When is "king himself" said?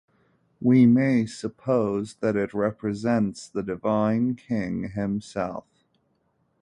4.33-5.67